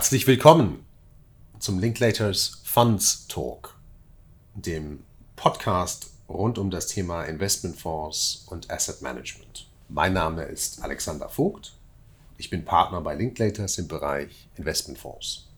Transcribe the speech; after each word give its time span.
Herzlich 0.00 0.26
willkommen 0.26 0.86
zum 1.58 1.78
Linklaters 1.78 2.62
Funds 2.64 3.26
Talk, 3.28 3.76
dem 4.54 5.04
Podcast 5.36 6.12
rund 6.26 6.56
um 6.56 6.70
das 6.70 6.86
Thema 6.86 7.24
Investmentfonds 7.24 8.46
und 8.48 8.70
Asset 8.70 9.02
Management. 9.02 9.68
Mein 9.90 10.14
Name 10.14 10.44
ist 10.44 10.82
Alexander 10.82 11.28
Vogt. 11.28 11.76
Ich 12.38 12.48
bin 12.48 12.64
Partner 12.64 13.02
bei 13.02 13.14
Linklaters 13.14 13.76
im 13.76 13.88
Bereich 13.88 14.48
Investmentfonds. 14.56 15.50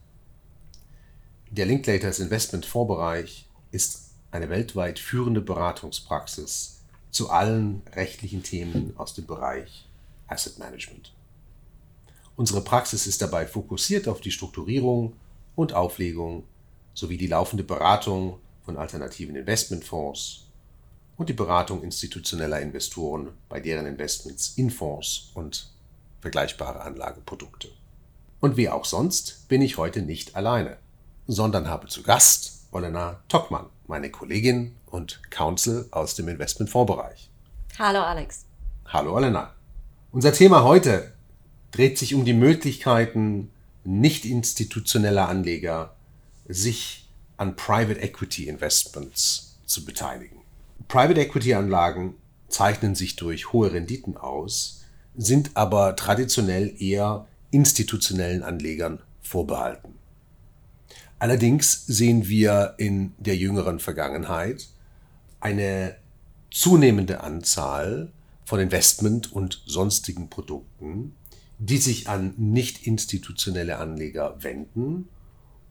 Der 1.49 1.65
Linklaters 1.65 2.19
Investmentfondsbereich 2.19 3.47
ist 3.71 4.09
eine 4.31 4.49
weltweit 4.49 4.99
führende 4.99 5.39
Beratungspraxis 5.39 6.81
zu 7.11 7.29
allen 7.29 7.81
rechtlichen 7.93 8.43
Themen 8.43 8.93
aus 8.97 9.13
dem 9.13 9.25
Bereich 9.25 9.87
Asset 10.27 10.59
Management. 10.59 11.13
Unsere 12.35 12.61
Praxis 12.61 13.05
ist 13.05 13.21
dabei 13.21 13.45
fokussiert 13.45 14.07
auf 14.07 14.19
die 14.19 14.31
Strukturierung 14.31 15.13
und 15.55 15.73
Auflegung 15.73 16.45
sowie 16.93 17.17
die 17.17 17.27
laufende 17.27 17.63
Beratung 17.63 18.39
von 18.65 18.77
alternativen 18.77 19.35
Investmentfonds 19.35 20.47
und 21.17 21.29
die 21.29 21.33
Beratung 21.33 21.83
institutioneller 21.83 22.59
Investoren 22.59 23.29
bei 23.49 23.59
deren 23.59 23.85
Investments 23.85 24.53
in 24.57 24.71
Fonds 24.71 25.31
und 25.35 25.71
vergleichbare 26.21 26.81
Anlageprodukte. 26.81 27.69
Und 28.39 28.57
wie 28.57 28.69
auch 28.69 28.85
sonst 28.85 29.47
bin 29.47 29.61
ich 29.61 29.77
heute 29.77 30.01
nicht 30.01 30.35
alleine, 30.35 30.77
sondern 31.27 31.67
habe 31.67 31.87
zu 31.87 32.01
Gast 32.01 32.67
Olena 32.71 33.21
Tockmann, 33.27 33.67
meine 33.87 34.09
Kollegin 34.09 34.75
und 34.87 35.21
Counsel 35.29 35.87
aus 35.91 36.15
dem 36.15 36.27
Investmentfondsbereich. 36.27 37.29
Hallo 37.77 37.99
Alex. 37.99 38.45
Hallo 38.87 39.15
Olena. 39.15 39.53
Unser 40.11 40.33
Thema 40.33 40.63
heute 40.63 41.12
dreht 41.73 41.97
sich 41.97 42.15
um 42.15 42.23
die 42.23 42.33
Möglichkeiten 42.33 43.49
nicht 43.83 44.23
institutioneller 44.23 45.27
Anleger, 45.27 45.93
sich 46.47 47.09
an 47.35 47.55
Private 47.55 47.99
Equity 47.99 48.47
Investments 48.47 49.57
zu 49.65 49.83
beteiligen. 49.83 50.37
Private 50.87 51.19
Equity 51.19 51.55
Anlagen 51.55 52.15
zeichnen 52.47 52.95
sich 52.95 53.15
durch 53.15 53.51
hohe 53.51 53.73
Renditen 53.73 54.15
aus, 54.15 54.83
sind 55.15 55.51
aber 55.55 55.95
traditionell 55.95 56.73
eher 56.79 57.27
institutionellen 57.51 58.43
Anlegern 58.43 58.99
vorbehalten. 59.21 59.95
Allerdings 61.19 61.85
sehen 61.87 62.27
wir 62.27 62.75
in 62.77 63.13
der 63.17 63.35
jüngeren 63.35 63.79
Vergangenheit 63.79 64.67
eine 65.39 65.95
zunehmende 66.51 67.21
Anzahl 67.21 68.11
von 68.45 68.59
Investment 68.59 69.31
und 69.31 69.61
sonstigen 69.65 70.29
Produkten, 70.29 71.15
die 71.59 71.77
sich 71.77 72.09
an 72.09 72.33
nicht 72.37 72.85
institutionelle 72.85 73.77
Anleger 73.77 74.35
wenden 74.39 75.07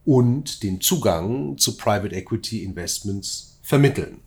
und 0.05 0.63
den 0.63 0.81
Zugang 0.81 1.59
zu 1.59 1.77
Private 1.77 2.15
Equity 2.15 2.63
Investments 2.63 3.59
vermitteln. 3.63 4.21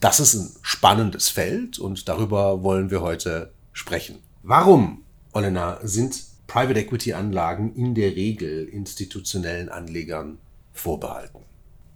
Das 0.00 0.20
ist 0.20 0.34
ein 0.34 0.50
spannendes 0.62 1.28
Feld 1.28 1.78
und 1.78 2.08
darüber 2.08 2.62
wollen 2.62 2.90
wir 2.90 3.00
heute 3.00 3.52
sprechen. 3.72 4.18
Warum, 4.42 5.02
Olena, 5.32 5.78
sind 5.82 6.22
Private 6.46 6.78
Equity 6.80 7.14
Anlagen 7.14 7.74
in 7.74 7.94
der 7.94 8.14
Regel 8.14 8.66
institutionellen 8.66 9.70
Anlegern 9.70 10.38
vorbehalten? 10.72 11.40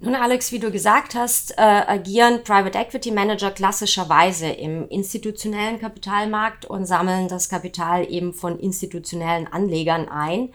Nun, 0.00 0.14
Alex, 0.14 0.52
wie 0.52 0.60
du 0.60 0.70
gesagt 0.70 1.16
hast, 1.16 1.58
äh, 1.58 1.60
agieren 1.60 2.44
Private 2.44 2.78
Equity 2.78 3.10
Manager 3.10 3.50
klassischerweise 3.50 4.46
im 4.46 4.86
institutionellen 4.88 5.80
Kapitalmarkt 5.80 6.66
und 6.66 6.86
sammeln 6.86 7.26
das 7.26 7.48
Kapital 7.48 8.08
eben 8.08 8.32
von 8.32 8.60
institutionellen 8.60 9.48
Anlegern 9.48 10.08
ein. 10.08 10.50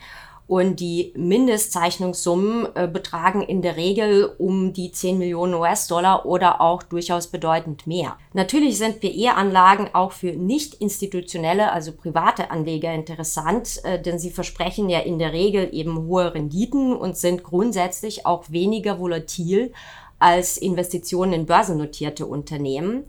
Und 0.46 0.82
die 0.82 1.14
Mindestzeichnungssummen 1.16 2.68
äh, 2.76 2.88
betragen 2.88 3.42
in 3.42 3.62
der 3.62 3.78
Regel 3.78 4.26
um 4.38 4.74
die 4.74 4.92
10 4.92 5.18
Millionen 5.18 5.54
US-Dollar 5.54 6.26
oder 6.26 6.60
auch 6.60 6.84
durchaus 6.84 7.28
bedeutend 7.28 7.88
mehr. 7.88 8.18
Natürlich 8.34 8.78
sind 8.78 9.00
PE-Anlagen 9.00 9.90
auch 9.94 10.12
für 10.12 10.34
nicht 10.34 10.76
institutionelle, 10.76 11.72
also 11.72 11.94
private 11.94 12.52
Anleger 12.52 12.94
interessant, 12.94 13.80
äh, 13.84 14.02
denn 14.02 14.20
sie 14.20 14.32
versprechen 14.32 14.90
ja 14.90 15.00
in 15.00 15.18
der 15.18 15.32
Regel 15.32 15.70
eben 15.72 16.08
hohe 16.08 16.34
Renditen 16.34 16.94
und 16.94 17.18
sind 17.18 17.44
grundsätzlich 17.44 18.26
auch 18.26 18.52
weniger 18.52 19.00
volatil 19.00 19.72
als 20.20 20.58
Investitionen 20.58 21.34
in 21.34 21.46
börsennotierte 21.46 22.26
Unternehmen. 22.26 23.06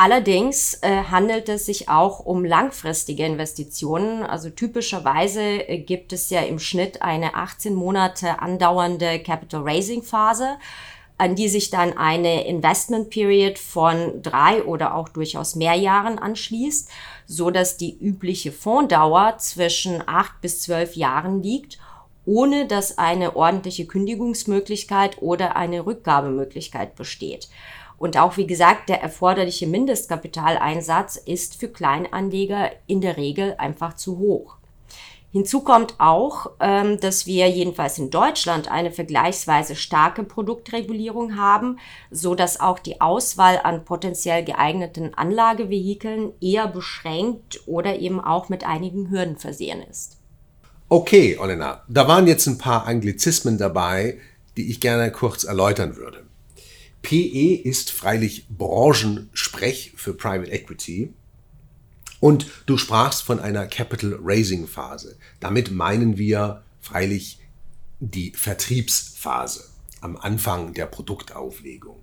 Allerdings 0.00 0.74
äh, 0.82 1.02
handelt 1.10 1.48
es 1.48 1.66
sich 1.66 1.88
auch 1.88 2.20
um 2.20 2.44
langfristige 2.44 3.26
Investitionen. 3.26 4.22
Also 4.22 4.48
typischerweise 4.48 5.42
äh, 5.42 5.78
gibt 5.78 6.12
es 6.12 6.30
ja 6.30 6.42
im 6.42 6.60
Schnitt 6.60 7.02
eine 7.02 7.34
18 7.34 7.74
Monate 7.74 8.40
andauernde 8.40 9.18
Capital 9.18 9.62
Raising 9.62 10.04
Phase, 10.04 10.50
an 11.16 11.34
die 11.34 11.48
sich 11.48 11.70
dann 11.70 11.98
eine 11.98 12.46
Investment 12.46 13.10
Period 13.10 13.58
von 13.58 14.22
drei 14.22 14.62
oder 14.62 14.94
auch 14.94 15.08
durchaus 15.08 15.56
mehr 15.56 15.74
Jahren 15.74 16.20
anschließt, 16.20 16.88
so 17.26 17.50
dass 17.50 17.76
die 17.76 17.98
übliche 17.98 18.52
Fonddauer 18.52 19.38
zwischen 19.38 20.04
acht 20.06 20.40
bis 20.40 20.60
zwölf 20.60 20.94
Jahren 20.94 21.42
liegt 21.42 21.80
ohne 22.28 22.66
dass 22.66 22.98
eine 22.98 23.36
ordentliche 23.36 23.86
Kündigungsmöglichkeit 23.86 25.22
oder 25.22 25.56
eine 25.56 25.86
Rückgabemöglichkeit 25.86 26.94
besteht. 26.94 27.48
Und 27.98 28.16
auch, 28.16 28.36
wie 28.36 28.46
gesagt, 28.46 28.88
der 28.88 29.02
erforderliche 29.02 29.66
Mindestkapitaleinsatz 29.66 31.16
ist 31.16 31.58
für 31.58 31.68
Kleinanleger 31.68 32.70
in 32.86 33.00
der 33.00 33.16
Regel 33.16 33.56
einfach 33.58 33.94
zu 33.94 34.18
hoch. 34.18 34.58
Hinzu 35.30 35.60
kommt 35.60 35.94
auch, 35.98 36.52
ähm, 36.58 36.98
dass 37.00 37.26
wir 37.26 37.48
jedenfalls 37.50 37.98
in 37.98 38.10
Deutschland 38.10 38.70
eine 38.70 38.90
vergleichsweise 38.90 39.76
starke 39.76 40.22
Produktregulierung 40.22 41.36
haben, 41.36 41.78
so 42.10 42.34
dass 42.34 42.60
auch 42.60 42.78
die 42.78 43.02
Auswahl 43.02 43.60
an 43.62 43.84
potenziell 43.84 44.42
geeigneten 44.42 45.12
Anlagevehikeln 45.14 46.32
eher 46.40 46.66
beschränkt 46.66 47.60
oder 47.66 47.98
eben 47.98 48.20
auch 48.20 48.48
mit 48.48 48.66
einigen 48.66 49.10
Hürden 49.10 49.36
versehen 49.36 49.82
ist. 49.82 50.16
Okay, 50.88 51.36
Olena, 51.38 51.82
da 51.88 52.08
waren 52.08 52.26
jetzt 52.26 52.46
ein 52.46 52.56
paar 52.56 52.86
Anglizismen 52.86 53.58
dabei, 53.58 54.18
die 54.56 54.70
ich 54.70 54.80
gerne 54.80 55.12
kurz 55.12 55.44
erläutern 55.44 55.96
würde. 55.96 56.27
PE 57.08 57.54
ist 57.54 57.90
freilich 57.90 58.44
Branchensprech 58.50 59.94
für 59.96 60.12
Private 60.12 60.50
Equity. 60.50 61.14
Und 62.20 62.48
du 62.66 62.76
sprachst 62.76 63.22
von 63.22 63.40
einer 63.40 63.66
Capital 63.66 64.18
Raising 64.22 64.66
Phase. 64.66 65.16
Damit 65.40 65.70
meinen 65.70 66.18
wir 66.18 66.62
freilich 66.82 67.38
die 67.98 68.32
Vertriebsphase 68.32 69.64
am 70.02 70.18
Anfang 70.18 70.74
der 70.74 70.84
Produktauflegung. 70.84 71.98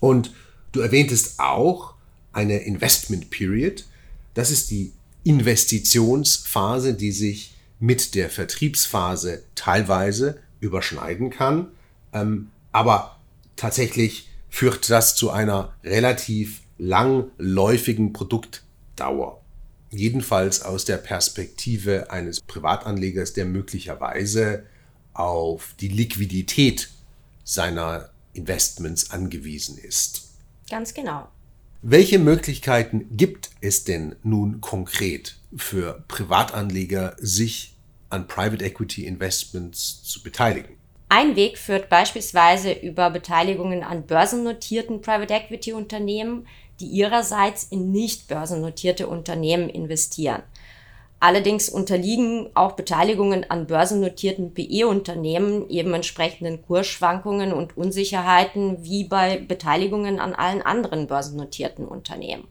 Und 0.00 0.32
du 0.72 0.80
erwähntest 0.80 1.38
auch 1.38 1.92
eine 2.32 2.60
Investment 2.60 3.28
Period. 3.28 3.84
Das 4.32 4.50
ist 4.50 4.70
die 4.70 4.94
Investitionsphase, 5.24 6.94
die 6.94 7.12
sich 7.12 7.52
mit 7.78 8.14
der 8.14 8.30
Vertriebsphase 8.30 9.44
teilweise 9.54 10.40
überschneiden 10.60 11.28
kann. 11.28 11.66
Ähm, 12.14 12.48
aber 12.72 13.17
tatsächlich 13.58 14.28
führt 14.48 14.88
das 14.88 15.14
zu 15.14 15.30
einer 15.30 15.74
relativ 15.84 16.62
langläufigen 16.78 18.12
Produktdauer. 18.12 19.42
Jedenfalls 19.90 20.62
aus 20.62 20.84
der 20.84 20.98
Perspektive 20.98 22.10
eines 22.10 22.40
Privatanlegers, 22.40 23.32
der 23.32 23.44
möglicherweise 23.44 24.64
auf 25.12 25.74
die 25.80 25.88
Liquidität 25.88 26.90
seiner 27.44 28.10
Investments 28.32 29.10
angewiesen 29.10 29.78
ist. 29.78 30.30
Ganz 30.70 30.94
genau. 30.94 31.28
Welche 31.82 32.18
Möglichkeiten 32.18 33.16
gibt 33.16 33.50
es 33.60 33.84
denn 33.84 34.16
nun 34.22 34.60
konkret 34.60 35.38
für 35.56 36.04
Privatanleger, 36.08 37.16
sich 37.18 37.76
an 38.10 38.26
Private 38.26 38.64
Equity 38.64 39.06
Investments 39.06 40.02
zu 40.02 40.22
beteiligen? 40.22 40.77
Ein 41.10 41.36
Weg 41.36 41.56
führt 41.56 41.88
beispielsweise 41.88 42.72
über 42.72 43.08
Beteiligungen 43.08 43.82
an 43.82 44.06
börsennotierten 44.06 45.00
Private 45.00 45.32
Equity 45.32 45.72
Unternehmen, 45.72 46.46
die 46.80 46.86
ihrerseits 46.86 47.64
in 47.64 47.90
nicht 47.90 48.28
börsennotierte 48.28 49.06
Unternehmen 49.06 49.70
investieren. 49.70 50.42
Allerdings 51.18 51.68
unterliegen 51.68 52.50
auch 52.54 52.72
Beteiligungen 52.72 53.50
an 53.50 53.66
börsennotierten 53.66 54.54
PE-Unternehmen 54.54 55.68
eben 55.68 55.94
entsprechenden 55.94 56.62
Kursschwankungen 56.62 57.52
und 57.52 57.76
Unsicherheiten 57.76 58.84
wie 58.84 59.04
bei 59.04 59.38
Beteiligungen 59.38 60.20
an 60.20 60.34
allen 60.34 60.62
anderen 60.62 61.06
börsennotierten 61.08 61.88
Unternehmen. 61.88 62.46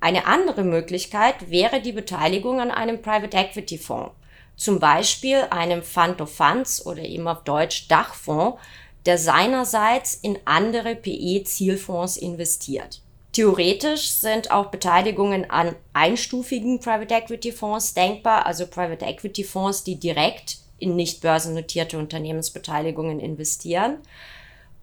Eine 0.00 0.26
andere 0.26 0.62
Möglichkeit 0.62 1.50
wäre 1.50 1.80
die 1.80 1.92
Beteiligung 1.92 2.60
an 2.60 2.70
einem 2.70 3.00
Private 3.00 3.36
Equity 3.36 3.78
Fonds 3.78 4.12
zum 4.56 4.78
Beispiel 4.78 5.42
einem 5.50 5.82
Fund 5.82 6.20
of 6.20 6.34
Funds 6.34 6.84
oder 6.84 7.02
eben 7.02 7.28
auf 7.28 7.44
Deutsch 7.44 7.88
Dachfonds, 7.88 8.58
der 9.04 9.18
seinerseits 9.18 10.14
in 10.14 10.38
andere 10.44 10.96
PE-Zielfonds 10.96 12.16
investiert. 12.16 13.00
Theoretisch 13.32 14.10
sind 14.12 14.50
auch 14.50 14.70
Beteiligungen 14.70 15.50
an 15.50 15.76
einstufigen 15.92 16.80
Private 16.80 17.14
Equity 17.14 17.52
Fonds 17.52 17.92
denkbar, 17.92 18.46
also 18.46 18.66
Private 18.66 19.04
Equity 19.04 19.44
Fonds, 19.44 19.84
die 19.84 19.96
direkt 19.96 20.56
in 20.78 20.96
nicht 20.96 21.20
börsennotierte 21.20 21.98
Unternehmensbeteiligungen 21.98 23.20
investieren. 23.20 23.98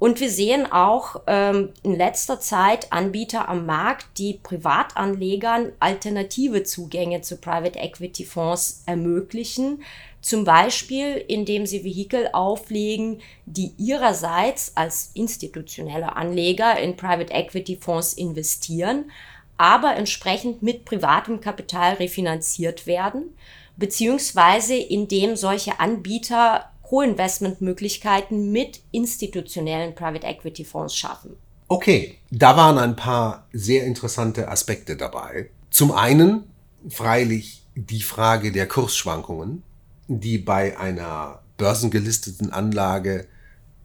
Und 0.04 0.20
wir 0.20 0.30
sehen 0.30 0.70
auch 0.70 1.22
ähm, 1.28 1.70
in 1.82 1.96
letzter 1.96 2.42
Zeit 2.42 2.92
Anbieter 2.92 3.48
am 3.48 3.66
Markt, 3.66 4.06
die 4.18 4.34
Privatanlegern 4.34 5.72
alternative 5.80 6.64
Zugänge 6.64 7.22
zu 7.22 7.38
Private 7.38 7.80
Equity 7.80 8.26
Fonds 8.26 8.84
ermöglichen. 8.86 9.82
Zum 10.20 10.44
Beispiel, 10.44 11.24
indem 11.30 11.66
sie 11.66 11.86
Vehikel 11.86 12.28
auflegen, 12.34 13.22
die 13.46 13.72
ihrerseits 13.78 14.74
als 14.76 15.12
institutionelle 15.14 16.18
Anleger 16.18 16.78
in 16.78 16.98
Private 16.98 17.32
Equity 17.32 17.78
Fonds 17.78 18.12
investieren, 18.12 19.10
aber 19.56 19.96
entsprechend 19.96 20.62
mit 20.62 20.84
privatem 20.84 21.40
Kapital 21.40 21.94
refinanziert 21.94 22.88
werden, 22.88 23.38
beziehungsweise 23.78 24.76
indem 24.76 25.38
solche 25.38 25.80
Anbieter 25.80 26.73
Co-Investment-Möglichkeiten 26.94 28.52
mit 28.52 28.82
institutionellen 28.92 29.96
Private 29.96 30.28
Equity 30.28 30.64
Fonds 30.64 30.96
schaffen. 30.96 31.36
Okay, 31.68 32.20
da 32.30 32.56
waren 32.56 32.78
ein 32.78 32.96
paar 32.96 33.48
sehr 33.52 33.84
interessante 33.86 34.48
Aspekte 34.48 34.96
dabei. 34.96 35.50
Zum 35.72 35.92
einen 35.92 36.44
freilich 36.88 37.64
die 37.74 38.04
Frage 38.04 38.52
der 38.52 38.68
Kursschwankungen, 38.68 39.64
die 40.08 40.38
bei 40.38 40.78
einer 40.78 41.40
börsengelisteten 41.58 42.54
Anlage 42.54 43.26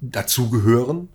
dazugehören, 0.02 1.08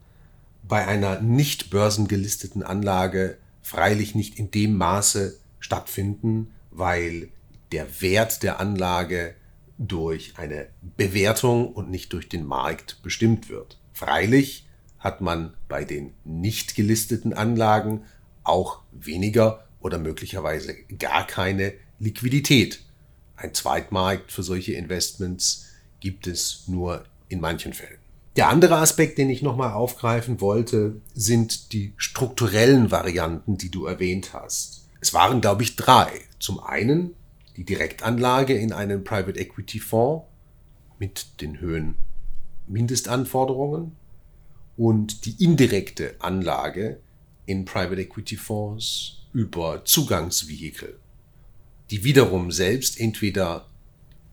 bei 0.68 0.88
einer 0.88 1.22
nicht 1.22 1.70
börsengelisteten 1.70 2.64
Anlage 2.64 3.38
freilich 3.62 4.16
nicht 4.16 4.40
in 4.40 4.50
dem 4.50 4.78
Maße 4.78 5.38
stattfinden, 5.60 6.56
weil 6.72 7.30
der 7.72 8.02
Wert 8.02 8.42
der 8.42 8.60
Anlage 8.60 9.36
durch 9.78 10.34
eine 10.38 10.68
Bewertung 10.98 11.74
und 11.74 11.90
nicht 11.90 12.14
durch 12.14 12.30
den 12.30 12.46
Markt 12.46 13.02
bestimmt 13.04 13.50
wird. 13.50 13.80
Freilich 13.94 14.68
hat 15.00 15.22
man 15.22 15.54
bei 15.68 15.84
den 15.84 16.14
nicht 16.24 16.76
gelisteten 16.76 17.34
Anlagen 17.34 18.04
auch 18.44 18.82
weniger 18.92 19.66
oder 19.80 19.98
möglicherweise 19.98 20.76
gar 20.98 21.28
keine 21.28 21.74
Liquidität. 22.00 22.84
Ein 23.36 23.54
Zweitmarkt 23.54 24.32
für 24.32 24.44
solche 24.44 24.74
Investments 24.74 25.66
gibt 26.00 26.28
es 26.28 26.64
nur 26.68 27.06
in 27.28 27.42
manchen 27.42 27.74
Fällen. 27.74 27.98
Der 28.36 28.50
andere 28.50 28.78
Aspekt, 28.78 29.18
den 29.18 29.30
ich 29.30 29.42
nochmal 29.42 29.74
aufgreifen 29.74 30.42
wollte, 30.42 31.02
sind 31.14 31.72
die 31.74 31.94
strukturellen 31.98 32.90
Varianten, 32.90 33.58
die 33.58 33.70
du 33.70 33.86
erwähnt 33.86 34.34
hast. 34.34 34.88
Es 35.02 35.14
waren, 35.14 35.42
glaube 35.42 35.64
ich, 35.64 35.76
drei. 35.76 36.10
Zum 36.40 36.60
einen 36.60 37.14
die 37.58 37.64
Direktanlage 37.64 38.54
in 38.54 38.74
einen 38.74 39.04
Private 39.04 39.40
Equity 39.40 39.80
Fonds 39.80 40.26
mit 41.00 41.42
den 41.42 41.60
Höhen 41.60 41.96
Mindestanforderungen 42.68 43.96
und 44.78 45.26
die 45.26 45.44
indirekte 45.44 46.16
Anlage 46.20 47.00
in 47.46 47.66
Private 47.66 48.02
Equity 48.02 48.38
Fonds 48.38 49.24
über 49.34 49.84
Zugangsvehikel, 49.86 51.00
die 51.92 52.04
wiederum 52.04 52.52
selbst 52.52 53.00
entweder 53.00 53.68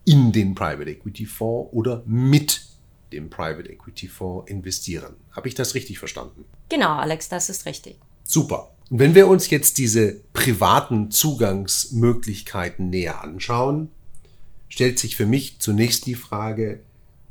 in 0.05 0.33
den 0.33 0.55
Private 0.55 0.91
Equity 0.91 1.27
Fonds 1.27 1.73
oder 1.73 2.03
mit 2.07 2.67
dem 3.13 3.29
Private 3.29 3.69
Equity 3.69 4.09
Fonds 4.09 4.51
investieren. 4.51 5.17
Habe 5.33 5.49
ich 5.49 5.55
das 5.55 5.75
richtig 5.75 5.99
verstanden? 5.99 6.45
Genau, 6.69 6.95
Alex, 6.97 7.29
das 7.29 7.51
ist 7.51 7.67
richtig. 7.67 7.97
Super. 8.25 8.71
Und 8.91 8.99
wenn 8.99 9.15
wir 9.15 9.29
uns 9.29 9.49
jetzt 9.51 9.79
diese 9.79 10.21
privaten 10.33 11.13
Zugangsmöglichkeiten 11.13 12.91
näher 12.91 13.23
anschauen, 13.23 13.89
stellt 14.69 14.99
sich 14.99 15.17
für 15.17 15.27
mich 15.27 15.61
zunächst 15.61 16.07
die 16.07 16.17
Frage, 16.17 16.81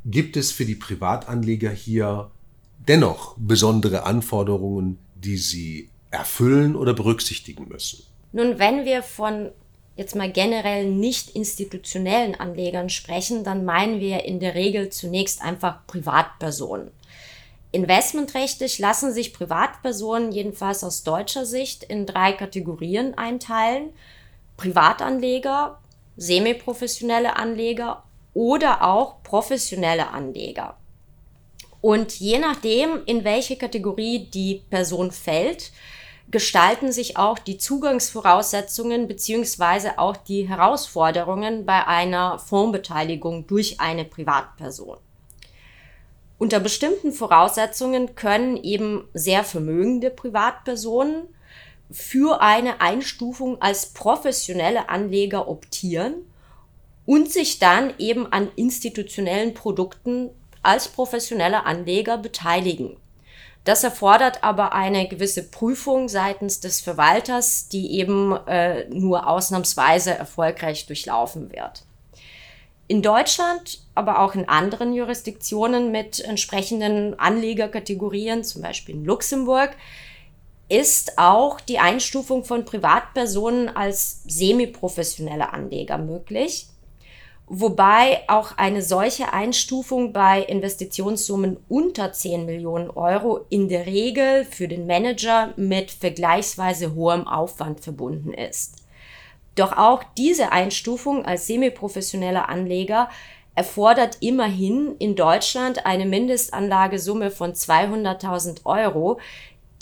gibt 0.06 0.38
es 0.38 0.52
für 0.52 0.64
die 0.64 0.74
Privatanleger 0.74 1.70
hier 1.70 2.30
dennoch 2.88 3.36
besondere 3.38 4.04
Anforderungen, 4.04 4.98
die 5.14 5.36
sie 5.36 5.90
erfüllen 6.10 6.74
oder 6.76 6.94
berücksichtigen 6.94 7.68
müssen? 7.68 8.04
Nun, 8.32 8.58
wenn 8.58 8.86
wir 8.86 9.02
von 9.02 9.50
jetzt 9.96 10.16
mal 10.16 10.32
generell 10.32 10.88
nicht 10.88 11.30
institutionellen 11.30 12.34
Anlegern 12.34 12.88
sprechen, 12.88 13.44
dann 13.44 13.66
meinen 13.66 14.00
wir 14.00 14.24
in 14.24 14.40
der 14.40 14.54
Regel 14.54 14.88
zunächst 14.88 15.42
einfach 15.42 15.86
Privatpersonen. 15.86 16.90
Investmentrechtlich 17.72 18.78
lassen 18.78 19.12
sich 19.12 19.32
Privatpersonen 19.32 20.32
jedenfalls 20.32 20.82
aus 20.82 21.04
deutscher 21.04 21.46
Sicht 21.46 21.84
in 21.84 22.04
drei 22.04 22.32
Kategorien 22.32 23.16
einteilen. 23.16 23.90
Privatanleger, 24.56 25.78
semiprofessionelle 26.16 27.36
Anleger 27.36 28.02
oder 28.34 28.84
auch 28.86 29.22
professionelle 29.22 30.10
Anleger. 30.10 30.76
Und 31.80 32.20
je 32.20 32.38
nachdem, 32.38 33.02
in 33.06 33.24
welche 33.24 33.56
Kategorie 33.56 34.26
die 34.26 34.62
Person 34.68 35.12
fällt, 35.12 35.72
gestalten 36.30 36.92
sich 36.92 37.16
auch 37.16 37.38
die 37.38 37.58
Zugangsvoraussetzungen 37.58 39.08
beziehungsweise 39.08 39.98
auch 39.98 40.16
die 40.16 40.48
Herausforderungen 40.48 41.64
bei 41.64 41.86
einer 41.86 42.38
Fondsbeteiligung 42.38 43.46
durch 43.46 43.80
eine 43.80 44.04
Privatperson. 44.04 44.98
Unter 46.40 46.58
bestimmten 46.58 47.12
Voraussetzungen 47.12 48.14
können 48.14 48.56
eben 48.56 49.06
sehr 49.12 49.44
vermögende 49.44 50.08
Privatpersonen 50.08 51.28
für 51.90 52.40
eine 52.40 52.80
Einstufung 52.80 53.60
als 53.60 53.92
professionelle 53.92 54.88
Anleger 54.88 55.48
optieren 55.48 56.14
und 57.04 57.30
sich 57.30 57.58
dann 57.58 57.92
eben 57.98 58.32
an 58.32 58.48
institutionellen 58.56 59.52
Produkten 59.52 60.30
als 60.62 60.88
professionelle 60.88 61.66
Anleger 61.66 62.16
beteiligen. 62.16 62.96
Das 63.64 63.84
erfordert 63.84 64.42
aber 64.42 64.72
eine 64.72 65.08
gewisse 65.08 65.42
Prüfung 65.42 66.08
seitens 66.08 66.60
des 66.60 66.80
Verwalters, 66.80 67.68
die 67.68 67.98
eben 67.98 68.34
äh, 68.46 68.88
nur 68.88 69.26
ausnahmsweise 69.28 70.14
erfolgreich 70.14 70.86
durchlaufen 70.86 71.52
wird. 71.52 71.82
In 72.90 73.02
Deutschland, 73.02 73.78
aber 73.94 74.18
auch 74.18 74.34
in 74.34 74.48
anderen 74.48 74.92
Jurisdiktionen 74.92 75.92
mit 75.92 76.18
entsprechenden 76.18 77.16
Anlegerkategorien, 77.20 78.42
zum 78.42 78.62
Beispiel 78.62 78.96
in 78.96 79.04
Luxemburg, 79.04 79.76
ist 80.68 81.16
auch 81.16 81.60
die 81.60 81.78
Einstufung 81.78 82.42
von 82.42 82.64
Privatpersonen 82.64 83.68
als 83.68 84.24
semiprofessionelle 84.24 85.52
Anleger 85.52 85.98
möglich, 85.98 86.66
wobei 87.46 88.24
auch 88.26 88.58
eine 88.58 88.82
solche 88.82 89.32
Einstufung 89.32 90.12
bei 90.12 90.42
Investitionssummen 90.42 91.58
unter 91.68 92.12
10 92.12 92.44
Millionen 92.44 92.90
Euro 92.90 93.46
in 93.50 93.68
der 93.68 93.86
Regel 93.86 94.44
für 94.44 94.66
den 94.66 94.88
Manager 94.88 95.54
mit 95.56 95.92
vergleichsweise 95.92 96.96
hohem 96.96 97.28
Aufwand 97.28 97.78
verbunden 97.82 98.34
ist. 98.34 98.79
Doch 99.54 99.76
auch 99.76 100.02
diese 100.16 100.52
Einstufung 100.52 101.24
als 101.24 101.46
semiprofessioneller 101.46 102.48
Anleger 102.48 103.08
erfordert 103.54 104.18
immerhin 104.20 104.94
in 104.98 105.16
Deutschland 105.16 105.84
eine 105.84 106.06
Mindestanlagesumme 106.06 107.30
von 107.30 107.52
200.000 107.52 108.64
Euro, 108.64 109.20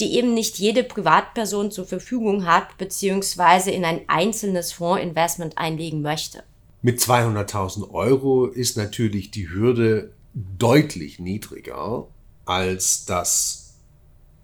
die 0.01 0.17
eben 0.17 0.35
nicht 0.35 0.59
jede 0.59 0.85
Privatperson 0.85 1.71
zur 1.71 1.85
Verfügung 1.85 2.47
hat 2.47 2.79
bzw. 2.79 3.71
in 3.71 3.85
ein 3.85 4.01
einzelnes 4.09 4.73
Fondsinvestment 4.73 5.59
einlegen 5.59 6.03
möchte. 6.03 6.43
Mit 6.83 7.01
200.000 7.01 7.91
Euro 7.91 8.47
ist 8.47 8.77
natürlich 8.77 9.31
die 9.31 9.51
Hürde 9.51 10.13
deutlich 10.35 11.19
niedriger, 11.19 12.07
als 12.45 13.05
das 13.05 13.75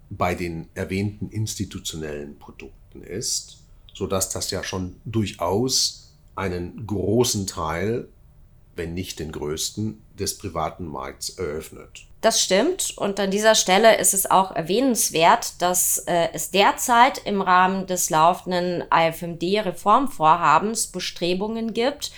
bei 0.09 0.35
den 0.35 0.67
erwähnten 0.75 1.29
institutionellen 1.29 2.37
Produkten 2.37 3.01
ist 3.01 3.64
so 3.95 4.05
dass 4.05 4.29
das 4.29 4.51
ja 4.51 4.63
schon 4.63 4.97
durchaus 5.05 6.11
einen 6.35 6.85
großen 6.85 7.47
Teil, 7.47 8.07
wenn 8.75 8.93
nicht 8.93 9.19
den 9.19 9.31
größten, 9.31 10.01
des 10.19 10.37
privaten 10.37 10.85
Markts 10.85 11.29
eröffnet. 11.29 12.05
Das 12.21 12.41
stimmt. 12.41 12.93
Und 12.97 13.19
an 13.19 13.31
dieser 13.31 13.55
Stelle 13.55 13.97
ist 13.97 14.13
es 14.13 14.29
auch 14.29 14.51
erwähnenswert, 14.51 15.61
dass 15.61 15.99
äh, 15.99 16.29
es 16.33 16.51
derzeit 16.51 17.19
im 17.19 17.41
Rahmen 17.41 17.87
des 17.87 18.09
laufenden 18.09 18.83
AFMD-Reformvorhabens 18.89 20.87
Bestrebungen 20.87 21.73
gibt, 21.73 22.11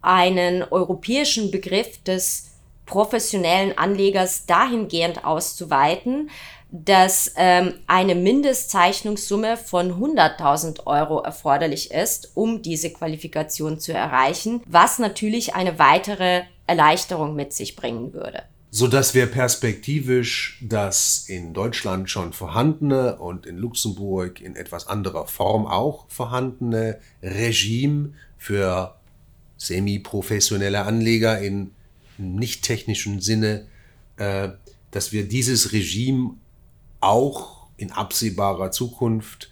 einen 0.00 0.64
europäischen 0.64 1.50
Begriff 1.50 2.02
des 2.02 2.51
professionellen 2.92 3.78
Anlegers 3.78 4.44
dahingehend 4.44 5.24
auszuweiten, 5.24 6.28
dass 6.70 7.32
ähm, 7.36 7.72
eine 7.86 8.14
Mindestzeichnungssumme 8.14 9.56
von 9.56 9.94
100.000 9.94 10.86
Euro 10.86 11.22
erforderlich 11.22 11.90
ist, 11.90 12.32
um 12.34 12.60
diese 12.60 12.92
Qualifikation 12.92 13.80
zu 13.80 13.94
erreichen, 13.94 14.62
was 14.66 14.98
natürlich 14.98 15.54
eine 15.54 15.78
weitere 15.78 16.42
Erleichterung 16.66 17.34
mit 17.34 17.54
sich 17.54 17.76
bringen 17.76 18.12
würde. 18.12 18.42
sodass 18.70 19.14
wir 19.14 19.26
perspektivisch 19.26 20.58
das 20.62 21.24
in 21.28 21.54
Deutschland 21.54 22.10
schon 22.10 22.34
vorhandene 22.34 23.16
und 23.16 23.46
in 23.46 23.56
Luxemburg 23.56 24.40
in 24.42 24.54
etwas 24.54 24.86
anderer 24.86 25.26
Form 25.26 25.66
auch 25.66 26.04
vorhandene 26.08 26.98
Regime 27.22 28.12
für 28.36 28.96
semi-professionelle 29.56 30.82
Anleger 30.82 31.38
in 31.38 31.72
nicht 32.18 32.62
technischen 32.62 33.20
Sinne, 33.20 33.66
äh, 34.16 34.50
dass 34.90 35.12
wir 35.12 35.28
dieses 35.28 35.72
Regime 35.72 36.34
auch 37.00 37.66
in 37.76 37.92
absehbarer 37.92 38.70
Zukunft 38.70 39.50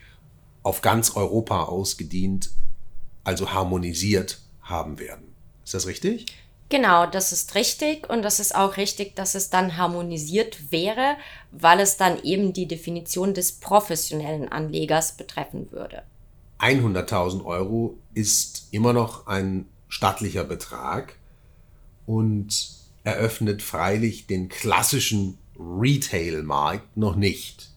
auf 0.62 0.83
ganz 0.83 1.17
Europa 1.17 1.64
ausgedient, 1.64 2.50
also 3.25 3.52
harmonisiert 3.52 4.40
haben 4.62 4.99
werden. 4.99 5.35
Ist 5.64 5.75
das 5.75 5.87
richtig? 5.87 6.26
Genau, 6.69 7.07
das 7.07 7.33
ist 7.33 7.57
richtig 7.57 8.09
und 8.09 8.23
das 8.23 8.38
ist 8.38 8.55
auch 8.55 8.76
richtig, 8.76 9.17
dass 9.17 9.35
es 9.35 9.50
dann 9.50 9.76
harmonisiert 9.76 10.71
wäre, 10.71 11.17
weil 11.50 11.81
es 11.81 11.97
dann 11.97 12.23
eben 12.23 12.52
die 12.52 12.69
Definition 12.69 13.35
des 13.35 13.52
professionellen 13.52 14.49
Anlegers 14.49 15.17
betreffen 15.17 15.73
würde. 15.73 16.05
100.000 16.61 17.45
Euro 17.45 17.99
ist 18.14 18.69
immer 18.71 18.93
noch 18.93 19.26
ein 19.26 19.67
stattlicher 19.88 20.45
Betrag 20.45 21.17
und 22.07 22.71
eröffnet 23.04 23.62
freilich 23.62 24.26
den 24.26 24.49
klassischen 24.49 25.38
Retail-Markt 25.59 26.97
noch 26.97 27.16
nicht. 27.16 27.71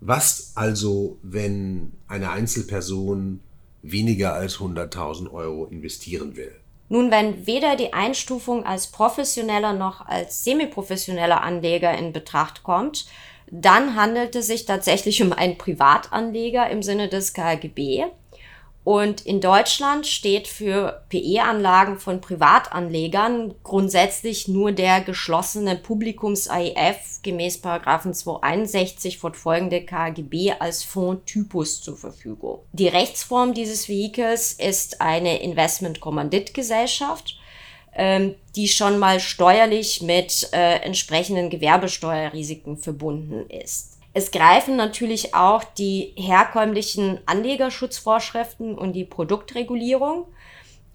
Was 0.00 0.52
also, 0.54 1.18
wenn 1.22 1.92
eine 2.08 2.30
Einzelperson 2.30 3.40
weniger 3.82 4.34
als 4.34 4.58
100.000 4.58 5.30
Euro 5.32 5.66
investieren 5.66 6.36
will? 6.36 6.52
Nun, 6.88 7.10
wenn 7.10 7.46
weder 7.46 7.76
die 7.76 7.92
Einstufung 7.92 8.64
als 8.64 8.88
professioneller 8.88 9.72
noch 9.72 10.06
als 10.06 10.44
semiprofessioneller 10.44 11.42
Anleger 11.42 11.96
in 11.96 12.12
Betracht 12.12 12.62
kommt, 12.62 13.06
dann 13.50 13.96
handelt 13.96 14.36
es 14.36 14.46
sich 14.46 14.66
tatsächlich 14.66 15.22
um 15.22 15.32
einen 15.32 15.58
Privatanleger 15.58 16.68
im 16.70 16.82
Sinne 16.82 17.08
des 17.08 17.32
KGB. 17.32 18.04
Und 18.84 19.24
in 19.24 19.40
Deutschland 19.40 20.06
steht 20.06 20.46
für 20.46 21.04
PE-Anlagen 21.08 21.98
von 21.98 22.20
Privatanlegern 22.20 23.54
grundsätzlich 23.62 24.46
nur 24.46 24.72
der 24.72 25.00
geschlossene 25.00 25.76
Publikums-AIF 25.76 27.22
gemäß 27.22 27.62
261 27.62 29.16
fortfolgende 29.16 29.82
KGB 29.86 30.52
als 30.58 30.84
Fondtypus 30.84 31.80
zur 31.80 31.96
Verfügung. 31.96 32.58
Die 32.72 32.88
Rechtsform 32.88 33.54
dieses 33.54 33.88
Vehikels 33.88 34.52
ist 34.52 35.00
eine 35.00 35.42
Investment-Kommanditgesellschaft, 35.42 37.38
ähm, 37.94 38.34
die 38.54 38.68
schon 38.68 38.98
mal 38.98 39.18
steuerlich 39.18 40.02
mit 40.02 40.50
äh, 40.52 40.80
entsprechenden 40.80 41.48
Gewerbesteuerrisiken 41.48 42.76
verbunden 42.76 43.48
ist. 43.48 43.93
Es 44.16 44.30
greifen 44.30 44.76
natürlich 44.76 45.34
auch 45.34 45.64
die 45.64 46.12
herkömmlichen 46.16 47.18
Anlegerschutzvorschriften 47.26 48.78
und 48.78 48.92
die 48.92 49.04
Produktregulierung. 49.04 50.26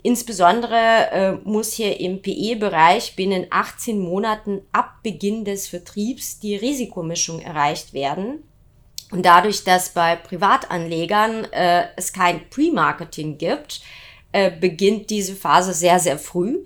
Insbesondere 0.02 1.12
äh, 1.12 1.32
muss 1.44 1.74
hier 1.74 2.00
im 2.00 2.22
PE-Bereich 2.22 3.18
binnen 3.18 3.48
18 3.50 4.00
Monaten 4.00 4.62
ab 4.72 5.04
Beginn 5.04 5.44
des 5.44 5.68
Vertriebs 5.68 6.40
die 6.40 6.56
Risikomischung 6.56 7.42
erreicht 7.42 7.94
werden. 7.94 8.44
Und 9.12 9.26
dadurch, 9.26 9.66
dass 9.66 9.90
bei 9.90 10.16
Privatanlegern 10.16 11.44
äh, 11.52 11.88
es 11.98 12.14
kein 12.14 12.50
Pre-Marketing 12.50 13.38
gibt, 13.38 13.82
äh, 14.32 14.50
beginnt 14.50 15.10
diese 15.10 15.36
Phase 15.36 15.74
sehr, 15.74 16.00
sehr 16.00 16.18
früh 16.18 16.66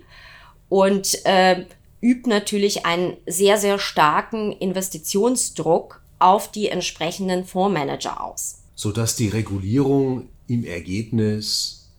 und 0.70 1.26
äh, 1.26 1.66
übt 2.00 2.30
natürlich 2.30 2.86
einen 2.86 3.18
sehr, 3.26 3.58
sehr 3.58 3.80
starken 3.80 4.52
Investitionsdruck 4.52 6.03
auf 6.20 6.52
die 6.52 6.70
entsprechenden 6.70 7.46
Fondsmanager 7.46 8.24
aus. 8.24 8.60
Sodass 8.76 9.16
die 9.16 9.30
Regulierung 9.30 10.30
im 10.48 10.66
Ergebnis 10.66 11.90